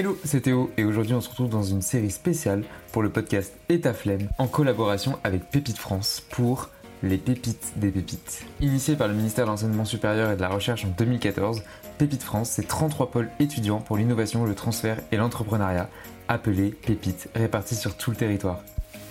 [0.00, 3.52] Hello, c'est Théo et aujourd'hui on se retrouve dans une série spéciale pour le podcast
[3.68, 6.70] Et flemme en collaboration avec Pépite France pour
[7.02, 8.46] les pépites des pépites.
[8.62, 11.62] Initié par le ministère de l'Enseignement supérieur et de la Recherche en 2014,
[11.98, 15.90] Pépite France, c'est 33 pôles étudiants pour l'innovation, le transfert et l'entrepreneuriat,
[16.28, 18.62] appelés Pépites, répartis sur tout le territoire.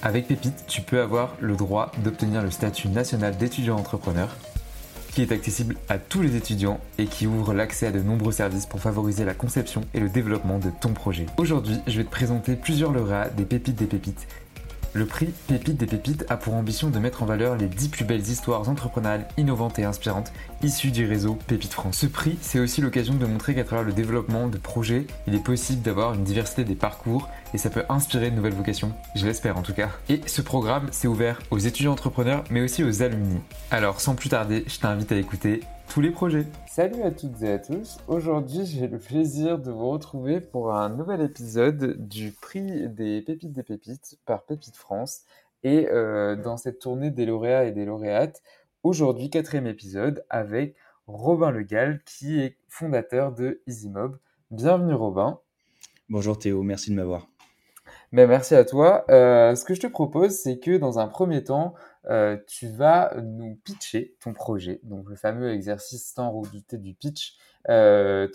[0.01, 4.35] Avec Pépite, tu peux avoir le droit d'obtenir le statut national d'étudiant entrepreneur,
[5.11, 8.65] qui est accessible à tous les étudiants et qui ouvre l'accès à de nombreux services
[8.65, 11.25] pour favoriser la conception et le développement de ton projet.
[11.37, 14.27] Aujourd'hui, je vais te présenter plusieurs lauréats des pépites des pépites
[14.93, 18.05] le prix Pépite des Pépites a pour ambition de mettre en valeur les 10 plus
[18.05, 20.31] belles histoires entrepreneuriales innovantes et inspirantes
[20.63, 21.97] issues du réseau Pépite France.
[21.97, 25.43] Ce prix, c'est aussi l'occasion de montrer qu'à travers le développement de projets, il est
[25.43, 29.57] possible d'avoir une diversité des parcours et ça peut inspirer de nouvelles vocations, je l'espère
[29.57, 29.89] en tout cas.
[30.09, 33.39] Et ce programme, c'est ouvert aux étudiants entrepreneurs mais aussi aux alumni.
[33.71, 36.45] Alors sans plus tarder, je t'invite à écouter tous les projets.
[36.67, 37.97] Salut à toutes et à tous.
[38.07, 43.51] Aujourd'hui, j'ai le plaisir de vous retrouver pour un nouvel épisode du prix des pépites
[43.51, 45.21] des pépites par Pépite France.
[45.63, 48.43] Et euh, dans cette tournée des lauréats et des lauréates,
[48.83, 50.75] aujourd'hui, quatrième épisode avec
[51.07, 54.19] Robin Legal, qui est fondateur de EasyMob.
[54.51, 55.39] Bienvenue Robin.
[56.07, 57.27] Bonjour Théo, merci de m'avoir.
[58.11, 59.05] Ben, merci à toi.
[59.11, 61.75] Euh, ce que je te propose, c'est que dans un premier temps,
[62.09, 67.35] euh, tu vas nous pitcher ton projet, donc le fameux exercice tant redouté du pitch,
[67.69, 68.27] euh,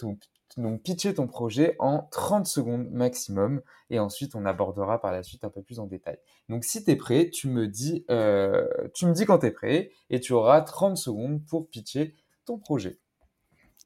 [0.56, 5.42] donc pitcher ton projet en 30 secondes maximum, et ensuite on abordera par la suite
[5.44, 6.18] un peu plus en détail.
[6.48, 9.50] Donc si tu es prêt, tu me dis, euh, tu me dis quand tu es
[9.50, 12.98] prêt, et tu auras 30 secondes pour pitcher ton projet.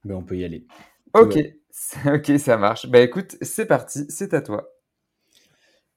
[0.04, 0.66] Ben, on peut y aller.
[1.14, 1.38] Ok,
[2.06, 2.86] ok, ça marche.
[2.88, 4.68] Bah écoute, c'est parti, c'est à toi.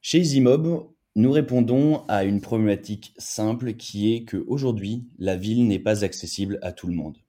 [0.03, 6.03] Chez EasyMob, nous répondons à une problématique simple qui est qu'aujourd'hui, la ville n'est pas
[6.03, 7.19] accessible à tout le monde.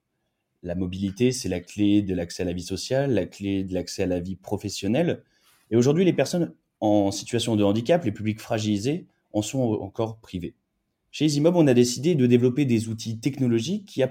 [0.63, 4.01] La mobilité, c'est la clé de l'accès à la vie sociale, la clé de l'accès
[4.01, 5.21] à la vie professionnelle.
[5.69, 10.55] Et aujourd'hui, les personnes en situation de handicap, les publics fragilisés, en sont encore privés.
[11.11, 14.01] Chez EasyMob, on a décidé de développer des outils technologiques qui,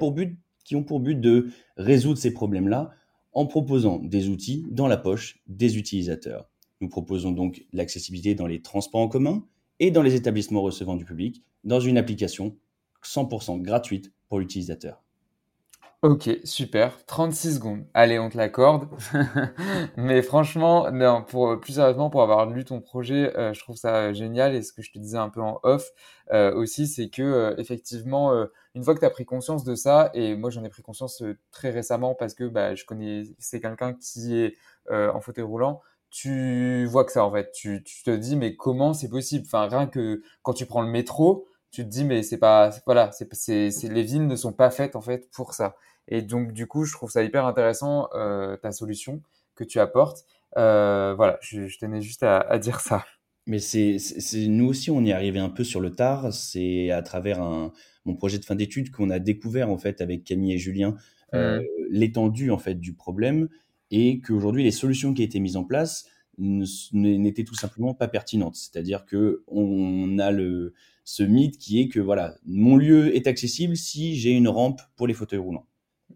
[0.65, 2.93] qui ont pour but de résoudre ces problèmes-là
[3.33, 6.52] en proposant des outils dans la poche des utilisateurs.
[6.83, 9.45] Nous proposons donc l'accessibilité dans les transports en commun,
[9.83, 12.57] et dans les établissements recevant du public dans une application
[13.05, 15.03] 100% gratuite pour l'utilisateur.
[16.03, 17.05] Ok, super.
[17.07, 17.85] 36 secondes.
[17.95, 18.89] Allez, on te l'accorde.
[19.97, 20.91] Mais franchement,
[21.61, 24.55] plus sérieusement, pour avoir lu ton projet, euh, je trouve ça génial.
[24.55, 25.91] Et ce que je te disais un peu en off
[26.33, 28.33] euh, aussi, c'est que euh, effectivement,
[28.75, 31.23] une fois que tu as pris conscience de ça, et moi j'en ai pris conscience
[31.53, 34.57] très récemment parce que bah, je connais, c'est quelqu'un qui est
[34.91, 35.81] en fauteuil roulant
[36.13, 37.51] tu vois que ça en fait.
[37.53, 39.45] Tu, te dis mais comment c'est possible?
[39.47, 43.11] Enfin rien que quand tu prends le métro, tu te dis mais c'est pas voilà,
[43.13, 45.75] c'est c'est les villes ne sont pas faites en fait pour ça.
[46.09, 49.23] Et donc du coup, je trouve ça hyper intéressant euh, ta solution
[49.55, 50.25] que tu apportes.
[50.59, 53.07] Euh, voilà, je, tenais juste à, dire ça.
[53.47, 53.97] Mais c'est
[54.49, 56.31] nous aussi on y est arrivé un peu sur le tard.
[56.31, 57.73] C'est à travers un,
[58.05, 60.95] mon projet de fin d'études qu'on a découvert en fait avec Camille et Julien
[61.33, 61.65] euh, mmh.
[61.89, 63.49] l'étendue en fait du problème
[63.93, 66.09] et qu'aujourd'hui les solutions qui ont été mises en place
[66.39, 68.57] n'étaient tout simplement pas pertinentes.
[68.57, 70.73] C'est-à-dire que on a le,
[71.05, 75.07] ce mythe qui est que voilà, mon lieu est accessible si j'ai une rampe pour
[75.07, 75.67] les fauteuils roulants.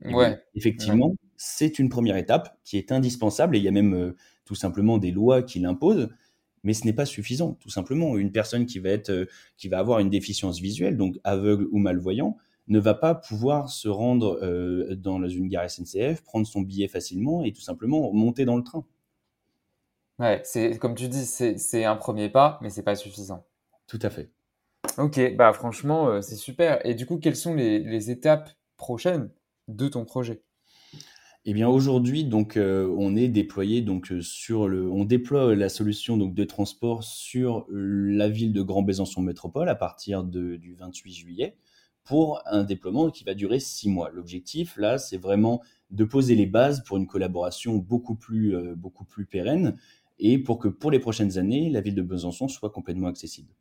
[0.05, 0.43] ouais.
[0.55, 4.17] effectivement, c'est une première étape qui est indispensable et il y a même euh,
[4.47, 6.09] tout simplement des lois qui l'imposent,
[6.65, 7.53] mais ce n'est pas suffisant.
[7.61, 9.27] Tout simplement, une personne qui va être, euh,
[9.59, 12.39] qui va avoir une déficience visuelle, donc aveugle ou malvoyant,
[12.69, 17.45] ne va pas pouvoir se rendre euh, dans une gare SNCF, prendre son billet facilement
[17.45, 18.85] et tout simplement monter dans le train.
[20.19, 23.45] Ouais, c'est comme tu dis, c'est un premier pas, mais c'est pas suffisant.
[23.87, 24.31] Tout à fait.
[24.99, 26.85] Ok, bah franchement, euh, c'est super.
[26.87, 29.31] Et du coup, quelles sont les, étapes prochaines
[29.69, 30.43] de ton projet?
[31.45, 36.17] Eh bien aujourd'hui, donc euh, on est déployé donc sur le, on déploie la solution
[36.17, 41.13] donc de transport sur la ville de Grand Besançon Métropole à partir de, du 28
[41.13, 41.57] juillet
[42.07, 44.11] pour un déploiement qui va durer six mois.
[44.11, 45.61] L'objectif, là, c'est vraiment
[45.91, 49.77] de poser les bases pour une collaboration beaucoup plus, euh, beaucoup plus pérenne
[50.19, 53.53] et pour que pour les prochaines années, la ville de Besançon soit complètement accessible.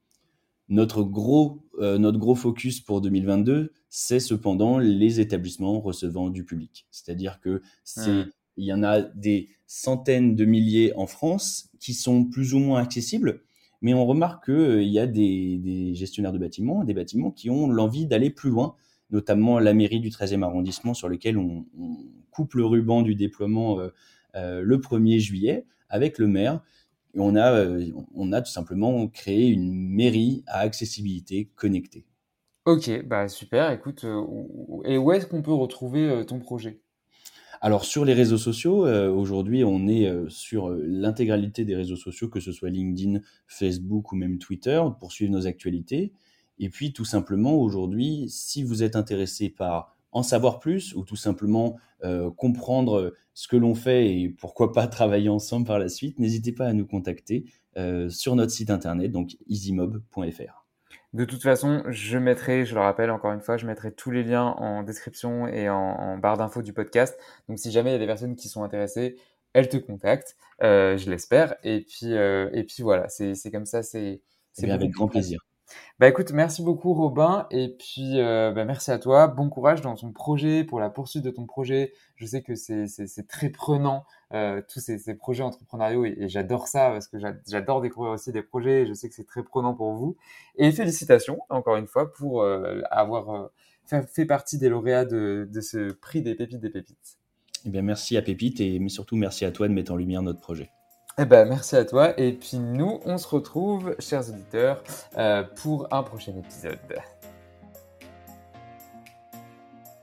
[0.70, 6.88] Notre gros, euh, notre gros focus pour 2022, c'est cependant les établissements recevant du public.
[6.90, 8.26] C'est-à-dire que c'est,
[8.58, 12.82] il y en a des centaines de milliers en France qui sont plus ou moins
[12.82, 13.44] accessibles,
[13.82, 17.68] mais on remarque qu'il euh, y a des, gestionnaires de bâtiments, des bâtiments qui ont
[17.68, 18.76] l'envie d'aller plus loin,
[19.12, 21.66] notamment la mairie du 13e arrondissement sur lequel on,
[22.32, 23.90] coupe le ruban du déploiement euh,
[24.36, 26.62] euh, le 1er juillet avec le maire.
[27.16, 27.66] on a,
[28.14, 32.06] on a tout simplement créé une mairie à accessibilité connectée.
[32.66, 33.72] Ok, bah super.
[33.72, 34.06] Écoute,
[34.84, 36.82] et où est-ce qu'on peut retrouver ton projet?
[37.62, 41.96] Alors sur les réseaux sociaux, euh, aujourd'hui on est euh, sur euh, l'intégralité des réseaux
[41.96, 46.14] sociaux, que ce soit LinkedIn, Facebook ou même Twitter, pour suivre nos actualités.
[46.60, 51.18] Et puis tout simplement aujourd'hui, si vous êtes intéressé par en savoir plus ou tout
[51.18, 51.78] simplement
[52.38, 56.68] comprendre ce que l'on fait et pourquoi pas travailler ensemble par la suite, n'hésitez pas
[56.68, 57.46] à nous contacter
[58.08, 60.65] sur notre site internet, donc easymob.fr.
[61.16, 64.22] De toute façon, je mettrai, je le rappelle encore une fois, je mettrai tous les
[64.22, 67.18] liens en description et en, barre d'infos du podcast.
[67.48, 69.16] Donc si jamais il y a des personnes qui sont intéressées,
[69.54, 71.56] elles te contactent, euh, je l'espère.
[71.64, 74.24] Et puis, euh, et puis voilà, c'est comme ça, c'est
[74.62, 75.40] eh avec grand plaisir.
[76.00, 79.28] Bah écoute, merci beaucoup Robin et puis euh, bah, merci à toi.
[79.28, 81.94] Bon courage dans ton projet, pour la poursuite de ton projet.
[82.16, 87.08] Je sais que c'est très prenant euh, tous ces, projets entrepreneuriaux et, j'adore ça parce
[87.08, 87.18] que
[87.48, 90.18] j'adore découvrir aussi des projets et je sais que c'est très prenant pour vous.
[90.58, 93.50] Et félicitations encore une fois pour euh, avoir
[93.86, 97.20] fait, partie des lauréats de, ce prix des pépites des pépites.
[97.66, 100.42] Eh bien merci à Pépite et surtout merci à toi de mettre en lumière notre
[100.42, 100.70] projet.
[101.18, 102.20] Eh ben, merci à toi.
[102.20, 104.84] Et puis nous, on se retrouve, chers auditeurs,
[105.18, 106.78] euh, pour un prochain épisode.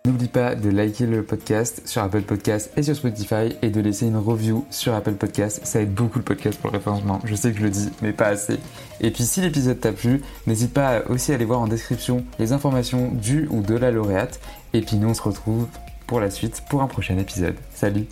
[0.06, 4.06] N'oublie pas de liker le podcast sur Apple Podcast et sur Spotify et de laisser
[4.06, 5.60] une review sur Apple Podcast.
[5.64, 7.20] Ça aide beaucoup le podcast pour le référencement.
[7.24, 8.58] Je sais que je le dis, mais pas assez.
[9.00, 12.52] Et puis si l'épisode t'a plu, n'hésite pas aussi à aller voir en description les
[12.52, 14.40] informations du ou de la lauréate.
[14.72, 15.68] Et puis nous, on se retrouve
[16.06, 17.54] pour la suite pour un prochain épisode.
[17.72, 18.06] Salut